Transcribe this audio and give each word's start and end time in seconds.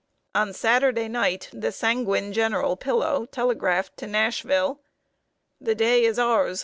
On 0.33 0.51
Saturday 0.51 1.07
night, 1.07 1.47
the 1.53 1.71
sanguine 1.71 2.33
General 2.33 2.75
Pillow 2.75 3.27
telegraphed 3.27 3.97
to 3.97 4.07
Nashville: 4.07 4.81
"The 5.59 5.75
day 5.75 6.05
is 6.05 6.17
ours. 6.17 6.59